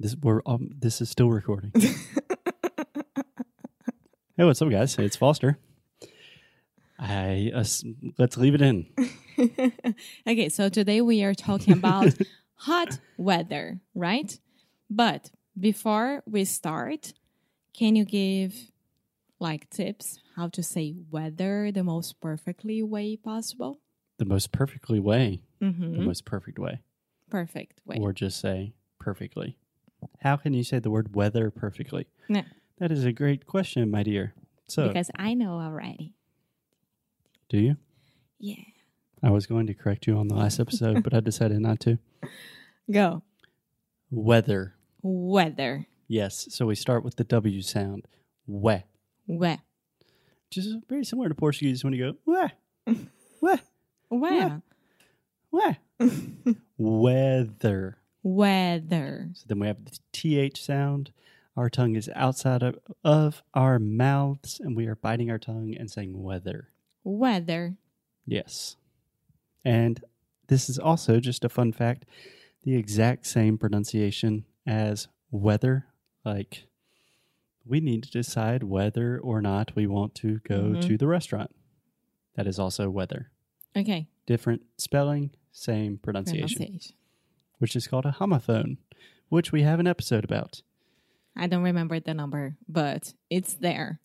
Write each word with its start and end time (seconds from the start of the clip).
This 0.00 0.16
we're 0.16 0.40
um, 0.46 0.70
this 0.78 1.00
is 1.02 1.10
still 1.10 1.28
recording. 1.30 1.72
hey, 1.78 1.92
what's 4.38 4.62
up, 4.62 4.70
guys? 4.70 4.98
It's 4.98 5.16
Foster. 5.16 5.58
I 6.98 7.52
uh, 7.54 7.64
let's 8.18 8.36
leave 8.38 8.54
it 8.54 8.62
in. 8.62 8.86
okay, 10.26 10.48
so 10.48 10.70
today 10.70 11.02
we 11.02 11.22
are 11.22 11.34
talking 11.34 11.74
about 11.74 12.14
hot 12.54 12.98
weather, 13.18 13.80
right? 13.94 14.38
But 14.88 15.30
before 15.58 16.22
we 16.26 16.46
start, 16.46 17.12
can 17.74 17.94
you 17.94 18.06
give 18.06 18.54
like 19.38 19.68
tips 19.68 20.18
how 20.36 20.48
to 20.48 20.62
say 20.62 20.94
weather 21.10 21.70
the 21.72 21.84
most 21.84 22.20
perfectly 22.22 22.82
way 22.82 23.16
possible? 23.16 23.80
The 24.18 24.24
most 24.24 24.50
perfectly 24.50 24.98
way, 24.98 25.42
Mm-hmm. 25.62 25.92
the 25.92 26.00
most 26.00 26.24
perfect 26.24 26.58
way, 26.58 26.80
Perfect 27.28 27.82
way. 27.84 27.98
or 28.00 28.14
just 28.14 28.40
say 28.40 28.72
perfectly. 28.98 29.58
How 30.20 30.36
can 30.36 30.52
you 30.54 30.62
say 30.64 30.78
the 30.78 30.90
word 30.90 31.14
weather 31.14 31.50
perfectly? 31.50 32.06
No, 32.28 32.42
That 32.78 32.90
is 32.92 33.04
a 33.04 33.12
great 33.12 33.46
question, 33.46 33.90
my 33.90 34.02
dear. 34.02 34.34
So, 34.68 34.88
because 34.88 35.10
I 35.16 35.34
know 35.34 35.58
already. 35.60 36.14
do 37.48 37.58
you? 37.58 37.76
Yeah. 38.38 38.54
I 39.22 39.30
was 39.30 39.46
going 39.46 39.66
to 39.66 39.74
correct 39.74 40.06
you 40.06 40.16
on 40.16 40.28
the 40.28 40.34
last 40.34 40.58
episode, 40.60 41.02
but 41.02 41.12
I 41.12 41.20
decided 41.20 41.60
not 41.60 41.80
to. 41.80 41.98
Go. 42.90 43.22
Weather. 44.10 44.74
Weather. 45.02 45.86
Yes. 46.08 46.46
So 46.50 46.66
we 46.66 46.74
start 46.74 47.04
with 47.04 47.16
the 47.16 47.24
W 47.24 47.60
sound. 47.62 48.06
We. 48.46 48.82
We. 49.26 49.48
Which 49.48 50.56
is 50.56 50.74
very 50.88 51.04
similar 51.04 51.28
to 51.28 51.34
Portuguese 51.34 51.84
when 51.84 51.92
you 51.92 52.12
go, 52.26 52.50
we. 52.86 52.96
We. 53.42 53.56
Where? 54.08 54.62
We. 55.52 55.76
Weather. 56.78 57.96
Weather. 58.22 59.30
So 59.34 59.44
then 59.48 59.58
we 59.60 59.66
have 59.66 59.84
the 59.84 59.98
TH 60.12 60.62
sound. 60.62 61.12
Our 61.56 61.68
tongue 61.70 61.96
is 61.96 62.08
outside 62.14 62.62
of, 62.62 62.78
of 63.04 63.42
our 63.54 63.78
mouths, 63.78 64.60
and 64.60 64.76
we 64.76 64.86
are 64.86 64.94
biting 64.96 65.30
our 65.30 65.38
tongue 65.38 65.74
and 65.78 65.90
saying 65.90 66.22
weather. 66.22 66.68
Weather. 67.04 67.76
Yes. 68.26 68.76
And 69.64 70.02
this 70.46 70.68
is 70.70 70.78
also 70.78 71.20
just 71.20 71.44
a 71.44 71.48
fun 71.48 71.72
fact 71.72 72.04
the 72.62 72.76
exact 72.76 73.26
same 73.26 73.56
pronunciation 73.56 74.44
as 74.66 75.08
weather. 75.30 75.86
Like, 76.24 76.64
we 77.64 77.80
need 77.80 78.02
to 78.04 78.10
decide 78.10 78.62
whether 78.62 79.18
or 79.18 79.40
not 79.40 79.74
we 79.74 79.86
want 79.86 80.14
to 80.16 80.40
go 80.40 80.74
Mhm. 80.74 80.82
to 80.86 80.98
the 80.98 81.06
restaurant. 81.06 81.54
That 82.34 82.46
is 82.46 82.58
also 82.58 82.90
whether. 82.90 83.30
Okay. 83.76 84.08
Different 84.26 84.62
spelling, 84.76 85.30
same 85.52 85.96
pronunciation, 85.98 86.58
Pronunciation. 86.58 86.96
Which 87.60 87.76
is 87.76 87.86
called 87.86 88.04
a 88.06 88.16
homophone, 88.18 88.76
which 89.28 89.52
we 89.52 89.62
have 89.62 89.78
an 89.80 89.86
episode 89.86 90.24
about. 90.24 90.62
I 91.36 91.46
don't 91.46 91.62
remember 91.62 92.00
the 92.00 92.12
number, 92.14 92.56
but 92.68 93.14
it's 93.30 93.54
there. 93.54 94.00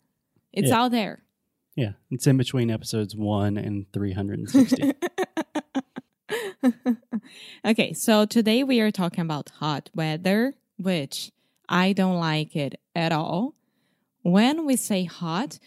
It's 0.54 0.70
Yeah. 0.70 0.84
out 0.84 0.92
there. 0.92 1.24
Yeah, 1.76 1.94
it's 2.12 2.28
in 2.28 2.38
between 2.38 2.70
episodes 2.72 3.16
1 3.16 3.58
and 3.58 3.92
360. 3.92 4.94
okay, 7.66 7.94
so 7.94 8.26
today 8.26 8.64
we 8.64 8.80
are 8.80 8.92
talking 8.92 9.22
about 9.22 9.50
hot 9.60 9.90
weather, 9.94 10.54
which 10.78 11.32
I 11.68 11.94
don't 11.94 12.20
like 12.20 12.56
it 12.56 12.80
at 12.96 13.12
all. 13.12 13.56
When 14.22 14.66
we 14.66 14.76
say 14.76 15.04
hot, 15.04 15.60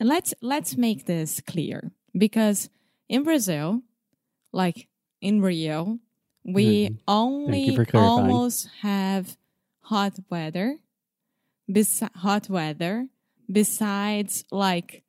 let's 0.00 0.34
let's 0.40 0.76
make 0.76 1.06
this 1.06 1.40
clear 1.40 1.92
because 2.16 2.68
in 3.08 3.22
Brazil, 3.24 3.82
like 4.52 4.88
in 5.20 5.40
Rio, 5.40 5.98
we 6.44 6.88
Mhm. 6.88 6.98
only 7.08 7.76
almost 7.94 8.68
have 8.80 9.36
hot 9.80 10.18
weather. 10.30 10.78
Besi- 11.70 12.14
hot 12.16 12.48
weather 12.50 13.08
besides 13.50 14.44
like 14.50 15.04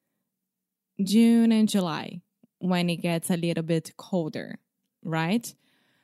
June 1.03 1.51
and 1.51 1.67
July 1.67 2.21
when 2.59 2.89
it 2.89 2.97
gets 2.97 3.29
a 3.29 3.37
little 3.37 3.63
bit 3.63 3.95
colder, 3.97 4.59
right? 5.03 5.53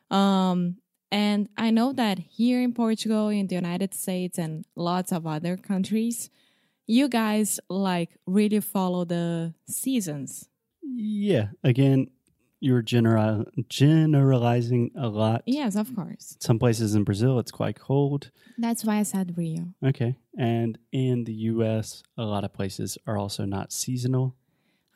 Um, 0.09 0.78
and 1.12 1.50
I 1.57 1.69
know 1.72 1.94
that 1.94 2.19
here 2.19 2.62
in 2.62 2.73
Portugal, 2.73 3.29
in 3.29 3.47
the 3.47 3.56
United 3.56 3.94
States, 3.94 4.38
and 4.38 4.66
lots 4.75 5.12
of 5.12 5.25
other 5.28 5.56
countries, 5.57 6.29
you 6.88 7.07
guys 7.07 7.59
like 7.69 8.18
really 8.25 8.59
follow 8.59 9.06
the 9.06 9.53
seasons. 9.68 10.50
yeah, 10.81 11.50
again, 11.63 12.09
you're 12.59 12.81
general, 12.81 13.46
generalizing 13.70 14.92
a 14.97 15.08
lot. 15.08 15.44
Yes, 15.46 15.75
of 15.75 15.96
course. 15.96 16.36
Some 16.40 16.59
places 16.59 16.94
in 16.96 17.03
Brazil, 17.03 17.40
it's 17.40 17.52
quite 17.52 17.80
cold. 17.80 18.31
That's 18.58 18.84
why 18.84 18.97
I 18.97 19.03
said 19.03 19.38
Rio. 19.38 19.74
Okay. 19.86 20.16
And 20.38 20.78
in 20.92 21.24
the 21.24 21.34
U.S., 21.34 22.03
a 22.18 22.24
lot 22.24 22.44
of 22.44 22.52
places 22.53 22.98
are 23.08 23.18
also 23.18 23.46
not 23.46 23.72
seasonal. 23.72 24.36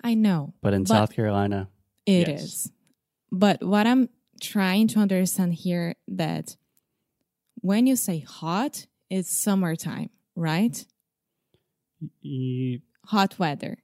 I 0.03 0.13
know 0.16 0.53
But 0.62 0.73
in 0.73 0.84
But- 0.84 0.90
South 0.90 1.13
Carolina, 1.13 1.69
it 2.06 2.28
is, 2.28 2.41
Yes. 2.41 2.72
But 3.31 3.63
what 3.63 3.88
I'm 3.88 4.09
trying 4.41 4.88
to 4.90 5.00
understand 5.00 5.53
here 5.53 5.96
that 6.09 6.57
when 7.62 7.88
you 7.88 7.96
say 7.96 8.19
hot, 8.19 8.85
it's 9.09 9.31
summertime, 9.31 10.09
right? 10.35 10.85
Hot 13.06 13.40
weather. 13.40 13.78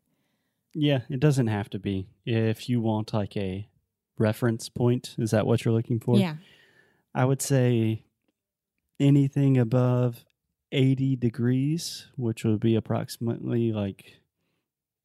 yeah, 0.74 1.02
it 1.10 1.20
doesn't 1.20 1.48
have 1.48 1.70
to 1.72 1.80
be. 1.80 2.08
If 2.32 2.70
you 2.70 2.80
want 2.80 3.12
like 3.14 3.36
a 3.36 3.68
reference 4.18 4.70
point, 4.70 5.16
is 5.18 5.32
that 5.32 5.48
what 5.48 5.66
you're 5.66 5.74
looking 5.74 6.00
for? 6.00 6.18
yeah. 6.18 6.36
I 7.16 7.26
would 7.26 7.42
say 7.42 8.04
anything 9.00 9.58
above 9.58 10.24
80 10.72 11.16
degrees, 11.16 12.08
which 12.18 12.44
would 12.44 12.60
be 12.60 12.76
approximately 12.76 13.72
like 13.74 14.22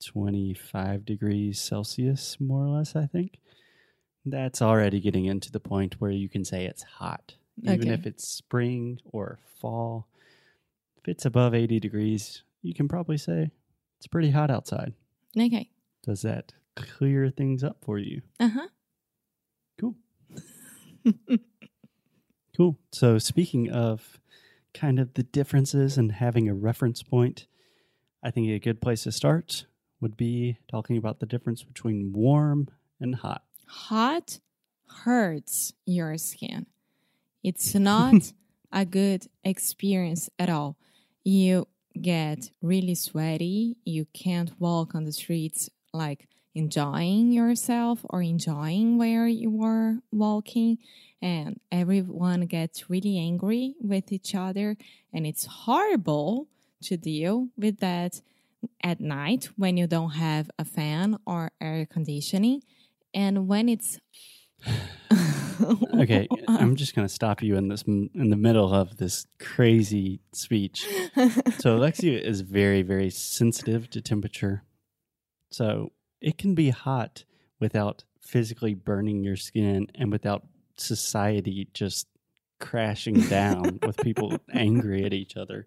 25 0.05 1.05
degrees 1.07 1.59
Celsius, 1.61 2.37
more 2.41 2.65
or 2.65 2.69
less, 2.69 2.95
I 2.95 3.07
think. 3.07 3.39
That's 4.27 4.61
already 4.61 5.01
getting 5.01 5.25
into 5.25 5.51
the 5.51 5.61
point 5.61 6.01
where 6.01 6.11
you 6.11 6.29
can 6.29 6.45
say 6.45 6.67
it's 6.67 6.83
hot. 6.83 7.37
Even 7.63 7.81
Okay. 7.89 7.91
if 7.95 8.07
it's 8.07 8.29
spring 8.29 8.99
or 9.05 9.39
fall, 9.61 10.09
if 10.99 11.09
it's 11.09 11.25
above 11.25 11.55
80 11.55 11.81
degrees, 11.81 12.43
you 12.63 12.75
can 12.75 12.89
probably 12.89 13.17
say 13.19 13.51
it's 13.99 14.07
pretty 14.07 14.31
hot 14.31 14.51
outside. 14.51 14.93
Okay. 15.39 15.71
Does 16.03 16.21
that 16.23 16.53
clear 16.77 17.31
things 17.31 17.63
up 17.63 17.79
for 17.83 17.99
you? 17.99 18.23
Uh 18.41 18.49
huh. 18.49 18.69
Cool. 19.81 19.97
cool. 22.57 22.79
So, 22.93 23.19
speaking 23.19 23.71
of 23.71 24.19
kind 24.73 24.99
of 24.99 25.15
the 25.15 25.23
differences 25.23 25.97
and 25.97 26.13
having 26.13 26.49
a 26.49 26.55
reference 26.55 27.03
point, 27.03 27.47
I 28.23 28.31
think 28.31 28.49
a 28.49 28.59
good 28.59 28.81
place 28.81 29.05
to 29.05 29.13
start 29.13 29.67
would 30.01 30.17
be 30.17 30.59
talking 30.71 30.97
about 30.97 31.21
the 31.21 31.27
difference 31.27 31.63
between 31.63 32.13
warm 32.13 32.69
and 33.01 33.15
hot. 33.15 33.43
Hot 33.67 34.41
hurts 35.05 35.73
your 35.87 36.19
skin. 36.19 36.67
It's 37.43 37.75
not 37.75 38.33
a 38.73 38.85
good 38.85 39.27
experience 39.45 40.29
at 40.39 40.51
all. 40.51 40.77
You 41.23 41.69
get 42.01 42.51
really 42.61 42.95
sweaty. 42.95 43.77
You 43.85 44.07
can't 44.13 44.59
walk 44.61 44.95
on 44.95 45.05
the 45.05 45.13
streets 45.13 45.71
like 45.93 46.29
enjoying 46.55 47.33
yourself 47.33 48.01
or 48.05 48.23
enjoying 48.23 48.99
where 48.99 49.27
you 49.27 49.63
are 49.63 49.99
walking. 50.13 50.79
And 51.21 51.59
everyone 51.73 52.47
gets 52.47 52.91
really 52.91 53.19
angry 53.19 53.75
with 53.81 54.13
each 54.13 54.35
other. 54.35 54.77
And 55.13 55.27
it's 55.27 55.47
horrible 55.47 56.49
to 56.83 56.97
deal 56.97 57.49
with 57.57 57.81
that 57.81 58.21
at 58.83 59.01
night 59.01 59.49
when 59.57 59.77
you 59.77 59.87
don't 59.87 60.11
have 60.11 60.51
a 60.59 60.65
fan 60.65 61.19
or 61.27 61.51
air 61.61 61.87
conditioning. 61.87 62.63
And 63.13 63.49
when 63.49 63.69
it's 63.69 63.99
Okay, 65.95 66.27
I'm 66.49 66.75
just 66.75 66.97
going 66.97 67.07
to 67.07 67.15
stop 67.15 67.43
you 67.43 67.57
in 67.57 67.69
this 67.69 67.83
in 67.83 68.31
the 68.31 68.37
middle 68.37 68.75
of 68.75 68.97
this 68.97 69.27
crazy 69.39 70.21
speech. 70.33 70.87
So 71.59 71.77
Alexia 71.77 72.19
is 72.19 72.41
very 72.41 72.83
very 72.83 73.09
sensitive 73.11 73.89
to 73.91 74.01
temperature. 74.01 74.65
So 75.53 75.93
it 76.25 76.39
can 76.39 76.55
be 76.55 76.71
hot 76.71 77.25
without 77.61 78.03
physically 78.19 78.73
burning 78.73 79.23
your 79.23 79.37
skin 79.37 79.87
and 79.95 80.11
without 80.11 80.43
society 80.79 81.69
just 81.75 82.09
crashing 82.59 83.21
down 83.29 83.79
with 83.87 83.99
people 83.99 84.39
angry 84.51 85.05
at 85.05 85.13
each 85.13 85.37
other. 85.37 85.67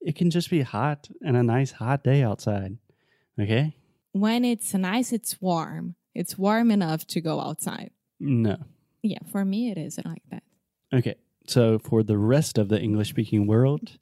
It 0.00 0.16
can 0.16 0.30
just 0.30 0.50
be 0.50 0.62
hot 0.62 1.08
and 1.24 1.36
a 1.36 1.44
nice 1.44 1.70
hot 1.70 2.02
day 2.02 2.22
outside. 2.24 2.76
Okay? 3.40 3.76
when 4.10 4.44
it's 4.44 4.74
nice, 4.74 5.12
it's 5.12 5.40
warm. 5.40 5.94
It's 6.14 6.36
warm 6.36 6.70
enough 6.70 7.06
to 7.06 7.20
go 7.20 7.40
outside. 7.40 7.92
No. 8.20 8.58
Yeah, 9.00 9.20
for 9.30 9.44
me, 9.44 9.70
it 9.70 9.78
is 9.78 9.98
like 10.04 10.22
that. 10.30 10.42
Okay. 10.92 11.14
So 11.46 11.78
for 11.78 12.02
the 12.02 12.18
rest 12.18 12.58
of 12.58 12.68
the 12.68 12.78
English 12.78 13.10
speaking 13.10 13.46
world, 13.46 13.98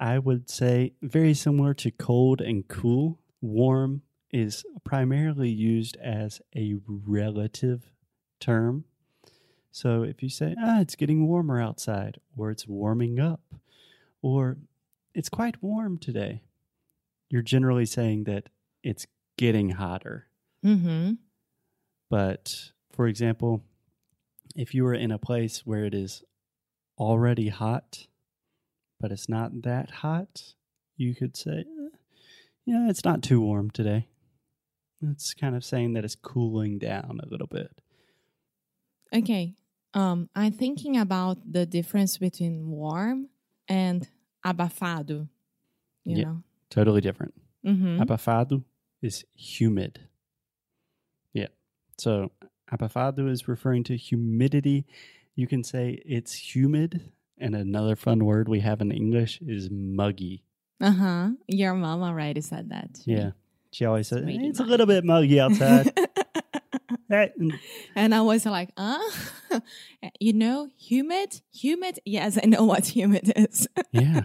I 0.00 0.18
would 0.18 0.50
say 0.50 0.94
very 1.00 1.34
similar 1.34 1.74
to 1.74 1.90
cold 1.90 2.40
and 2.40 2.66
cool. 2.66 3.20
Warm 3.40 4.02
is 4.32 4.64
primarily 4.84 5.50
used 5.50 5.96
as 5.96 6.40
a 6.54 6.76
relative 6.86 7.90
term. 8.40 8.84
So 9.70 10.02
if 10.02 10.22
you 10.22 10.28
say, 10.28 10.54
ah, 10.58 10.80
it's 10.80 10.96
getting 10.96 11.26
warmer 11.26 11.60
outside, 11.60 12.18
or 12.36 12.50
it's 12.50 12.66
warming 12.66 13.20
up, 13.20 13.42
or 14.22 14.56
it's 15.14 15.28
quite 15.28 15.62
warm 15.62 15.98
today, 15.98 16.42
you're 17.28 17.42
generally 17.42 17.86
saying 17.86 18.24
that 18.24 18.48
it's 18.82 19.06
getting 19.36 19.70
hotter. 19.70 20.26
Mm-hmm. 20.64 21.14
But 22.08 22.70
for 22.92 23.06
example, 23.06 23.62
if 24.54 24.74
you 24.74 24.84
were 24.84 24.94
in 24.94 25.10
a 25.10 25.18
place 25.18 25.66
where 25.66 25.84
it 25.84 25.94
is 25.94 26.22
already 26.98 27.48
hot, 27.48 28.06
but 28.98 29.12
it's 29.12 29.28
not 29.28 29.62
that 29.62 29.90
hot, 29.90 30.54
you 30.96 31.14
could 31.14 31.36
say, 31.36 31.60
"Eh, 31.60 31.96
yeah, 32.64 32.88
it's 32.88 33.04
not 33.04 33.22
too 33.22 33.40
warm 33.40 33.70
today. 33.70 34.08
It's 35.12 35.34
kind 35.34 35.54
of 35.56 35.64
saying 35.64 35.92
that 35.94 36.04
it's 36.04 36.14
cooling 36.14 36.78
down 36.78 37.20
a 37.22 37.28
little 37.28 37.46
bit. 37.46 37.70
Okay. 39.14 39.54
Um, 39.94 40.28
I'm 40.34 40.52
thinking 40.52 40.96
about 40.98 41.38
the 41.50 41.64
difference 41.66 42.18
between 42.18 42.68
warm 42.68 43.28
and 43.68 44.06
abafado. 44.44 45.28
You 46.04 46.16
Yeah. 46.16 46.24
know. 46.24 46.42
Totally 46.70 47.00
different. 47.00 47.34
Mm-hmm. 47.64 48.00
Abafado 48.02 48.64
is 49.02 49.24
humid. 49.34 50.00
Yeah. 51.32 51.48
So 51.98 52.32
abafado 52.70 53.30
is 53.30 53.48
referring 53.48 53.84
to 53.84 53.96
humidity. 53.96 54.84
You 55.34 55.46
can 55.46 55.62
say 55.64 56.02
it's 56.04 56.34
humid. 56.54 57.12
And 57.38 57.54
another 57.54 57.96
fun 57.96 58.24
word 58.24 58.48
we 58.48 58.60
have 58.60 58.80
in 58.80 58.90
English 58.90 59.40
is 59.42 59.68
muggy. 59.70 60.42
Uh 60.80 60.90
huh. 60.90 61.28
Your 61.46 61.74
mom 61.74 62.02
already 62.02 62.40
said 62.40 62.70
that. 62.70 62.98
Yeah. 63.04 63.26
me. 63.26 63.32
She 63.76 63.84
always 63.84 64.08
says, 64.08 64.22
really 64.22 64.46
it's 64.46 64.58
a 64.58 64.64
little 64.64 64.86
bit 64.86 65.04
muggy 65.04 65.38
outside. 65.38 65.92
And 67.94 68.14
I 68.14 68.22
was 68.22 68.46
like, 68.46 68.70
uh, 68.76 68.98
you 70.20 70.32
know, 70.32 70.70
humid, 70.78 71.42
humid. 71.52 72.00
Yes, 72.04 72.38
I 72.42 72.46
know 72.46 72.64
what 72.64 72.86
humid 72.96 73.32
is. 73.36 73.68
yeah. 73.92 74.22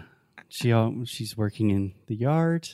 She 0.48 0.74
she's 1.04 1.36
working 1.36 1.70
in 1.70 1.92
the 2.06 2.16
yard, 2.16 2.70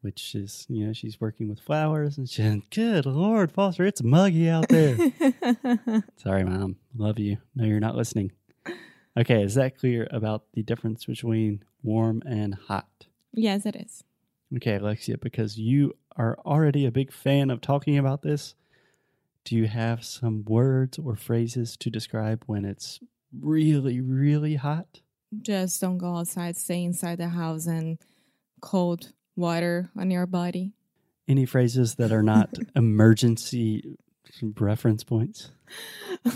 which 0.00 0.34
is, 0.34 0.66
you 0.68 0.86
know, 0.86 0.92
she's 0.92 1.20
working 1.20 1.48
with 1.48 1.60
flowers. 1.60 2.16
And 2.16 2.28
she, 2.28 2.62
good 2.70 3.06
Lord, 3.06 3.52
Foster, 3.52 3.84
it's 3.84 4.02
muggy 4.02 4.48
out 4.48 4.68
there. 4.68 4.96
Sorry, 6.16 6.42
Mom. 6.42 6.76
Love 6.96 7.18
you. 7.18 7.36
No, 7.54 7.64
you're 7.64 7.80
not 7.80 7.96
listening. 7.96 8.32
Okay, 9.16 9.42
is 9.42 9.54
that 9.54 9.78
clear 9.78 10.08
about 10.10 10.44
the 10.54 10.62
difference 10.62 11.04
between 11.04 11.62
warm 11.82 12.22
and 12.26 12.54
hot? 12.54 13.06
yes, 13.34 13.66
it 13.66 13.76
is. 13.76 14.04
Okay, 14.56 14.76
Alexia, 14.76 15.18
because 15.18 15.58
you 15.58 15.94
are 16.16 16.38
already 16.44 16.86
a 16.86 16.90
big 16.90 17.12
fan 17.12 17.50
of 17.50 17.60
talking 17.60 17.98
about 17.98 18.22
this, 18.22 18.54
do 19.44 19.56
you 19.56 19.66
have 19.66 20.04
some 20.04 20.44
words 20.44 20.98
or 20.98 21.16
phrases 21.16 21.76
to 21.78 21.90
describe 21.90 22.44
when 22.46 22.64
it's 22.64 23.00
really, 23.38 24.00
really 24.00 24.54
hot? 24.54 25.00
Just 25.42 25.80
don't 25.80 25.98
go 25.98 26.16
outside. 26.16 26.56
Stay 26.56 26.84
inside 26.84 27.18
the 27.18 27.28
house 27.28 27.66
and 27.66 27.98
cold 28.60 29.12
water 29.36 29.90
on 29.96 30.10
your 30.10 30.26
body. 30.26 30.72
Any 31.26 31.46
phrases 31.46 31.96
that 31.96 32.12
are 32.12 32.22
not 32.22 32.54
emergency 32.76 33.96
reference 34.58 35.04
points? 35.04 35.50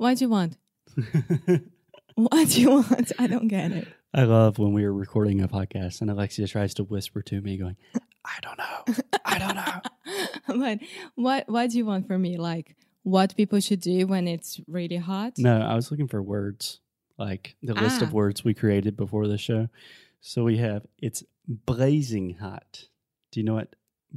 What 0.00 0.16
do 0.16 0.24
you 0.24 0.30
want? 0.30 0.56
What 2.14 2.48
do 2.48 2.60
you 2.60 2.70
want? 2.70 3.12
I 3.18 3.26
don't 3.26 3.48
get 3.48 3.70
it. 3.70 3.88
I 4.12 4.24
love 4.24 4.58
when 4.58 4.72
we 4.72 4.84
are 4.84 4.92
recording 4.92 5.40
a 5.40 5.48
podcast 5.48 6.00
and 6.00 6.10
Alexia 6.10 6.46
tries 6.46 6.74
to 6.74 6.84
whisper 6.84 7.22
to 7.22 7.40
me, 7.40 7.56
going, 7.56 7.76
I 8.24 8.38
don't 8.42 8.58
know. 8.58 9.04
I 9.24 9.38
don't 9.38 9.54
know. 9.56 9.80
but 10.64 10.78
what 11.14 11.48
what 11.48 11.70
do 11.70 11.78
you 11.78 11.86
want 11.86 12.06
from 12.06 12.22
me? 12.22 12.36
Like 12.36 12.76
what 13.02 13.34
people 13.36 13.60
should 13.60 13.80
do 13.80 14.06
when 14.06 14.28
it's 14.28 14.60
really 14.68 14.96
hot? 14.98 15.34
No, 15.38 15.60
I 15.60 15.74
was 15.74 15.90
looking 15.90 16.08
for 16.08 16.22
words, 16.22 16.80
like 17.18 17.56
the 17.62 17.74
list 17.74 18.02
Ah. 18.02 18.04
of 18.04 18.12
words 18.12 18.44
we 18.44 18.52
created 18.54 18.96
before 18.96 19.26
the 19.26 19.38
show. 19.38 19.68
So 20.20 20.44
we 20.44 20.58
have 20.58 20.86
it's 20.98 21.24
blazing 21.46 22.34
hot. 22.40 22.88
Do 23.32 23.40
you 23.40 23.44
know 23.46 23.54
what 23.54 23.74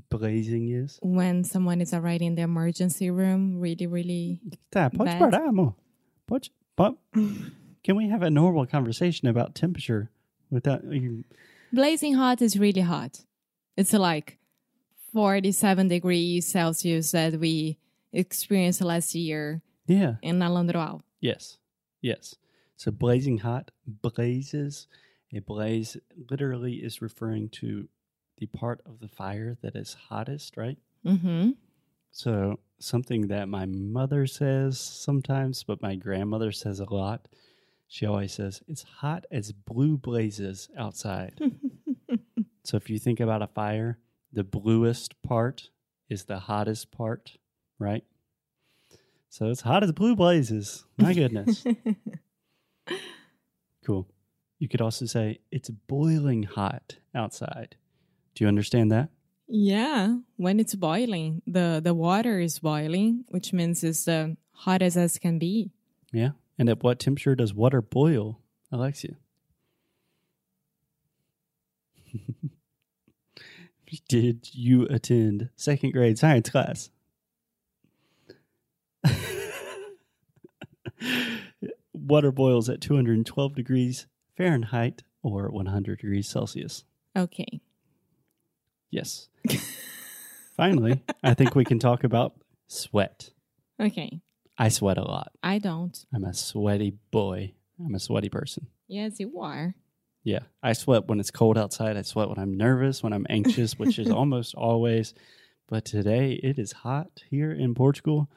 blazing 0.09 0.69
is? 0.69 0.99
When 1.01 1.43
someone 1.43 1.79
is 1.81 1.93
already 1.93 2.25
in 2.25 2.35
the 2.35 2.41
emergency 2.41 3.09
room, 3.09 3.59
really, 3.59 3.87
really 3.87 4.41
Tá, 4.71 4.91
pode 4.91 5.05
Bad. 5.05 5.21
parar, 5.21 5.47
amor. 5.47 5.75
Pode, 6.27 6.49
but 6.75 6.95
can 7.83 7.95
we 7.95 8.09
have 8.09 8.21
a 8.23 8.29
normal 8.29 8.65
conversation 8.65 9.27
about 9.27 9.55
temperature 9.55 10.09
without 10.49 10.83
you? 10.91 11.23
blazing 11.71 12.15
hot 12.15 12.41
is 12.41 12.57
really 12.59 12.81
hot. 12.81 13.21
It's 13.77 13.93
like 13.93 14.37
47 15.13 15.87
degrees 15.87 16.47
Celsius 16.47 17.11
that 17.11 17.39
we 17.39 17.77
experienced 18.11 18.81
last 18.81 19.15
year 19.15 19.61
Yeah. 19.87 20.15
in 20.21 20.39
Alandroal. 20.39 21.01
Yes. 21.19 21.57
Yes. 22.01 22.35
So 22.75 22.91
blazing 22.91 23.39
hot 23.39 23.71
blazes. 23.87 24.87
A 25.33 25.39
blaze 25.39 25.97
literally 26.29 26.73
is 26.75 27.01
referring 27.01 27.49
to 27.49 27.87
the 28.37 28.45
part 28.47 28.81
of 28.85 28.99
the 28.99 29.07
fire 29.07 29.57
that 29.61 29.75
is 29.75 29.95
hottest, 30.09 30.57
right? 30.57 30.77
Mm-hmm. 31.05 31.51
So 32.11 32.59
something 32.79 33.27
that 33.27 33.47
my 33.49 33.65
mother 33.65 34.27
says 34.27 34.79
sometimes, 34.79 35.63
but 35.63 35.81
my 35.81 35.95
grandmother 35.95 36.51
says 36.51 36.79
a 36.79 36.93
lot. 36.93 37.27
She 37.87 38.05
always 38.05 38.33
says, 38.33 38.61
It's 38.67 38.83
hot 38.83 39.25
as 39.31 39.51
blue 39.51 39.97
blazes 39.97 40.69
outside. 40.77 41.39
so 42.63 42.77
if 42.77 42.89
you 42.89 42.99
think 42.99 43.19
about 43.19 43.41
a 43.41 43.47
fire, 43.47 43.99
the 44.31 44.43
bluest 44.43 45.21
part 45.21 45.69
is 46.09 46.25
the 46.25 46.39
hottest 46.39 46.91
part, 46.91 47.37
right? 47.77 48.03
So 49.29 49.49
it's 49.49 49.61
hot 49.61 49.83
as 49.83 49.91
blue 49.91 50.15
blazes. 50.15 50.85
My 50.97 51.13
goodness. 51.13 51.65
cool. 53.85 54.07
You 54.59 54.69
could 54.69 54.81
also 54.81 55.05
say, 55.05 55.39
It's 55.51 55.69
boiling 55.69 56.43
hot 56.43 56.97
outside. 57.13 57.75
Do 58.35 58.43
you 58.43 58.47
understand 58.47 58.91
that? 58.91 59.09
Yeah, 59.47 60.17
when 60.37 60.59
it's 60.59 60.73
boiling, 60.73 61.41
the 61.45 61.81
the 61.83 61.93
water 61.93 62.39
is 62.39 62.59
boiling, 62.59 63.25
which 63.29 63.53
means 63.53 63.83
it's 63.83 64.07
uh, 64.07 64.11
the 64.11 64.37
hottest 64.53 64.97
as 64.97 65.17
can 65.17 65.37
be. 65.37 65.71
Yeah. 66.11 66.31
And 66.57 66.69
at 66.69 66.81
what 66.83 66.99
temperature 66.99 67.35
does 67.35 67.53
water 67.53 67.81
boil, 67.81 68.39
Alexia? 68.71 69.17
Did 74.07 74.49
you 74.53 74.87
attend 74.89 75.49
second 75.55 75.91
grade 75.91 76.17
science 76.17 76.49
class? 76.49 76.89
water 81.93 82.31
boils 82.31 82.69
at 82.69 82.81
212 82.81 83.55
degrees 83.55 84.07
Fahrenheit 84.35 85.03
or 85.21 85.49
100 85.49 85.99
degrees 85.99 86.27
Celsius. 86.27 86.83
Okay. 87.15 87.61
Yes. 88.89 89.29
Finally, 90.55 91.03
I 91.23 91.33
think 91.33 91.55
we 91.55 91.65
can 91.65 91.79
talk 91.79 92.03
about 92.03 92.33
sweat. 92.67 93.31
Okay. 93.79 94.21
I 94.57 94.69
sweat 94.69 94.97
a 94.97 95.03
lot. 95.03 95.31
I 95.41 95.57
don't. 95.57 95.97
I'm 96.13 96.23
a 96.23 96.33
sweaty 96.33 96.97
boy. 97.11 97.53
I'm 97.79 97.95
a 97.95 97.99
sweaty 97.99 98.29
person. 98.29 98.67
Yes, 98.87 99.19
you 99.19 99.39
are. 99.39 99.73
Yeah. 100.23 100.39
I 100.61 100.73
sweat 100.73 101.07
when 101.07 101.19
it's 101.19 101.31
cold 101.31 101.57
outside. 101.57 101.97
I 101.97 102.01
sweat 102.03 102.29
when 102.29 102.39
I'm 102.39 102.55
nervous, 102.57 103.03
when 103.03 103.13
I'm 103.13 103.25
anxious, 103.29 103.77
which 103.77 103.99
is 103.99 104.09
almost 104.19 104.55
always. 104.55 105.13
But 105.67 105.85
today 105.85 106.39
it 106.43 106.57
is 106.59 106.71
hot 106.71 107.23
here 107.29 107.51
in 107.51 107.73
Portugal 107.75 108.29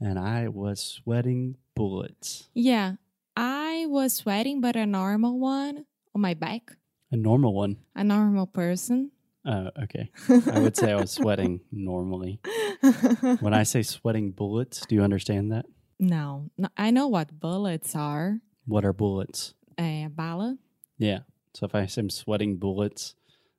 and 0.00 0.18
I 0.18 0.48
was 0.48 0.80
sweating 0.80 1.56
bullets. 1.74 2.48
Yeah, 2.54 2.94
I 3.36 3.86
was 3.88 4.14
sweating, 4.14 4.60
but 4.60 4.76
a 4.76 4.84
normal 4.86 5.38
one 5.38 5.86
on 6.14 6.20
my 6.20 6.34
back. 6.34 6.72
A 7.10 7.16
normal 7.16 7.54
one. 7.54 7.76
A 7.94 8.04
normal 8.04 8.46
person. 8.46 9.10
Uh, 9.44 9.70
okay. 9.82 10.10
I 10.50 10.60
would 10.60 10.76
say 10.76 10.92
I 10.92 10.96
was 10.96 11.10
sweating 11.20 11.60
normally. 11.72 12.40
When 13.40 13.54
I 13.54 13.62
say 13.64 13.82
sweating 13.82 14.30
bullets, 14.32 14.84
do 14.86 14.94
you 14.94 15.02
understand 15.02 15.52
that? 15.52 15.66
no, 15.98 16.50
no, 16.58 16.68
I 16.76 16.90
know 16.90 17.06
what 17.06 17.38
bullets 17.38 17.94
are. 17.94 18.40
What 18.66 18.84
are 18.84 18.92
bullets? 18.92 19.54
A 19.78 20.08
bala. 20.10 20.58
Yeah. 20.98 21.20
So 21.54 21.66
if 21.66 21.74
I 21.74 21.86
say 21.86 22.00
I'm 22.00 22.10
sweating 22.10 22.56
bullets, 22.56 23.14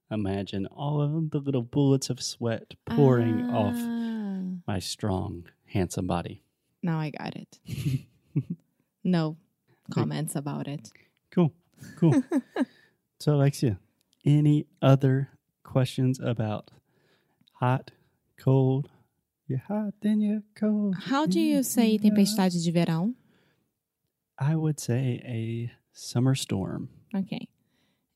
imagine 0.10 0.66
all 0.68 1.02
of 1.02 1.32
the 1.32 1.40
little 1.40 1.62
bullets 1.62 2.10
of 2.10 2.22
sweat 2.22 2.74
pouring 2.86 3.46
off 3.50 3.78
Ah, 3.78 4.40
my 4.68 4.80
strong, 4.80 5.46
handsome 5.68 6.08
body. 6.08 6.44
Now 6.82 7.00
I 7.00 7.12
got 7.12 7.36
it. 7.36 7.60
no 9.04 9.38
comments 9.92 10.36
about 10.36 10.68
it. 10.68 10.90
Cool. 11.32 11.54
Cool. 11.98 12.24
so, 13.20 13.36
Alexia, 13.36 13.80
any 14.26 14.66
other 14.82 15.30
questions 15.64 16.20
about 16.20 16.72
hot, 17.54 17.92
cold? 18.40 18.90
You're 19.48 19.60
hot, 19.68 19.94
then 20.02 20.20
you're 20.22 20.44
cold. 20.56 20.96
How 20.98 21.26
do 21.26 21.40
you 21.40 21.64
say 21.64 21.98
tempestade 21.98 22.54
de 22.64 22.72
verão? 22.72 23.14
I 24.40 24.56
would 24.56 24.80
say 24.80 25.22
a 25.26 25.72
summer 25.94 26.34
storm, 26.36 26.90
Okay. 27.16 27.48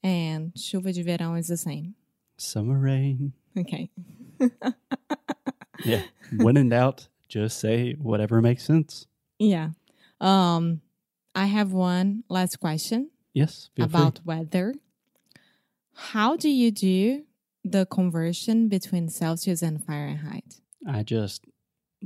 And 0.03 0.53
chuva 0.55 0.93
de 0.93 1.03
verão 1.03 1.37
is 1.37 1.47
the 1.47 1.57
same. 1.57 1.95
summer 2.37 2.77
rain. 2.79 3.33
Okay. 3.57 3.89
Yeah. 5.85 6.03
when 6.37 6.57
in 6.57 6.69
doubt, 6.69 7.07
just 7.27 7.59
say 7.59 7.93
whatever 7.93 8.41
makes 8.41 8.63
sense. 8.63 9.05
Yeah. 9.39 9.69
Um, 10.19 10.81
I 11.35 11.45
have 11.45 11.71
one 11.71 12.23
last 12.29 12.59
question 12.59 13.11
Yes, 13.33 13.69
feel 13.75 13.87
free. 13.87 13.99
about 13.99 14.19
weather. 14.25 14.73
How 15.93 16.35
do 16.35 16.49
you 16.49 16.71
do 16.71 17.23
the 17.63 17.85
conversion 17.85 18.67
between 18.69 19.09
Celsius 19.09 19.61
and 19.61 19.83
Fahrenheit? 19.83 20.61
I 20.87 21.03
just 21.03 21.43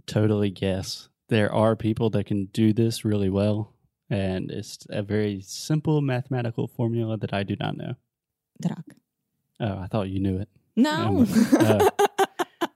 totally 0.06 0.50
guess. 0.50 1.08
There 1.30 1.52
are 1.54 1.76
people 1.78 2.10
that 2.12 2.26
can 2.26 2.46
do 2.48 2.74
this 2.74 3.06
really 3.06 3.30
well, 3.30 3.74
and 4.12 4.52
it's 4.52 4.86
a 4.90 5.02
very 5.02 5.42
simple 5.42 6.02
mathematical 6.02 6.68
formula 6.68 7.18
that 7.18 7.34
I 7.34 7.44
do 7.44 7.56
not 7.60 7.76
know. 7.78 7.94
Drak. 8.64 8.84
Oh, 9.60 9.78
I 9.80 9.88
thought 9.88 10.10
you 10.10 10.20
knew 10.20 10.38
it. 10.44 10.50
No. 10.76 11.26
Uh, 11.58 11.90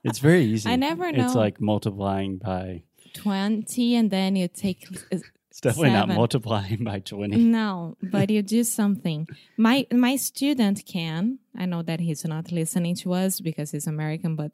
It's 0.04 0.18
very 0.18 0.44
easy. 0.44 0.68
I 0.72 0.76
never 0.76 1.06
It's 1.06 1.34
like 1.34 1.60
multiplying 1.60 2.38
by. 2.38 2.82
20 3.14 3.94
and 3.96 4.10
then 4.10 4.36
you 4.36 4.46
take 4.48 4.86
It's 5.10 5.60
definitely 5.62 5.90
not 6.00 6.08
multiplying 6.08 6.84
by 6.84 6.98
twenty. 7.00 7.36
no 7.42 7.96
but 8.02 8.28
you 8.28 8.42
do 8.42 8.62
something 8.62 9.26
my 9.56 9.86
my 9.90 10.16
student 10.16 10.84
can 10.84 11.38
i 11.56 11.64
know 11.64 11.80
that 11.82 11.98
he's 12.00 12.24
not 12.26 12.52
listening 12.52 12.94
to 13.02 13.14
us 13.14 13.40
because 13.40 13.70
he's 13.72 13.86
american 13.86 14.36
but 14.36 14.52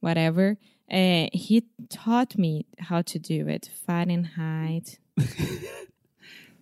whatever 0.00 0.58
uh, 0.90 1.26
he 1.32 1.62
taught 1.88 2.36
me 2.36 2.66
how 2.88 3.00
to 3.02 3.20
do 3.20 3.46
it 3.46 3.70
fahrenheit 3.86 4.98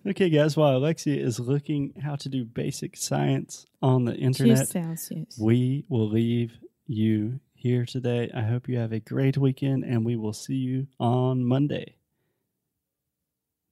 Okay, 0.07 0.29
guys. 0.29 0.57
While 0.57 0.77
Alexia 0.77 1.15
is 1.23 1.39
looking 1.39 1.93
how 2.01 2.15
to 2.15 2.27
do 2.29 2.43
basic 2.43 2.97
science 2.97 3.65
on 3.81 4.05
the 4.05 4.15
internet, 4.15 4.67
celsius 4.67 5.37
we 5.39 5.85
will 5.89 6.09
leave 6.09 6.57
you 6.87 7.39
here 7.53 7.85
today. 7.85 8.31
I 8.33 8.41
hope 8.41 8.67
you 8.67 8.77
have 8.79 8.91
a 8.93 8.99
great 8.99 9.37
weekend, 9.37 9.83
and 9.83 10.03
we 10.03 10.15
will 10.15 10.33
see 10.33 10.55
you 10.55 10.87
on 10.99 11.43
Monday. 11.43 11.95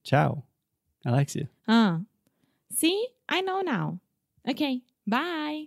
Ciao, 0.03 0.43
Alexia. 1.05 1.49
ah 1.67 1.99
see 2.71 3.07
i 3.27 3.41
know 3.41 3.61
now 3.61 3.99
okay 4.47 4.81
bye 5.07 5.65